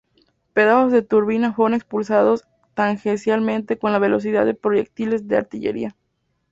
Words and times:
Pedazos 0.53 0.91
de 0.91 1.03
turbina 1.03 1.53
fueron 1.53 1.75
expulsados 1.75 2.47
tangencialmente 2.73 3.77
con 3.77 3.91
la 3.91 3.99
velocidad 3.99 4.47
de 4.47 4.55
proyectiles 4.55 5.27
de 5.27 5.37
artillería. 5.37 5.95